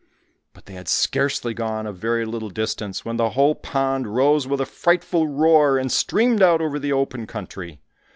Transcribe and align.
But 0.53 0.65
they 0.65 0.73
had 0.73 0.87
scarcely 0.87 1.53
gone 1.53 1.85
a 1.85 1.91
very 1.93 2.25
little 2.25 2.49
distance, 2.49 3.05
when 3.05 3.17
the 3.17 3.29
whole 3.29 3.53
pond 3.53 4.15
rose 4.15 4.47
with 4.47 4.59
a 4.59 4.65
frightful 4.65 5.27
roar, 5.27 5.77
and 5.77 5.91
streamed 5.91 6.41
out 6.41 6.59
over 6.59 6.79
the 6.79 6.91
open 6.91 7.27
country. 7.27 7.81